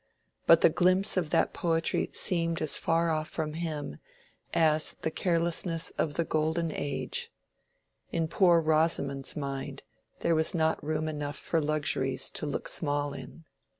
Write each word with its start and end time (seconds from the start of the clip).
But 0.47 0.61
the 0.61 0.69
glimpse 0.71 1.15
of 1.15 1.29
that 1.29 1.53
poetry 1.53 2.09
seemed 2.11 2.59
as 2.59 2.79
far 2.79 3.11
off 3.11 3.29
from 3.29 3.53
him 3.53 3.99
as 4.51 4.95
the 5.03 5.11
carelessness 5.11 5.91
of 5.91 6.15
the 6.15 6.23
golden 6.25 6.71
age; 6.71 7.31
in 8.11 8.27
poor 8.27 8.59
Rosamond's 8.59 9.35
mind 9.37 9.83
there 10.21 10.33
was 10.33 10.55
not 10.55 10.83
room 10.83 11.07
enough 11.07 11.37
for 11.37 11.61
luxuries 11.61 12.31
to 12.31 12.47
look 12.47 12.67
small 12.67 13.13
in. 13.13 13.45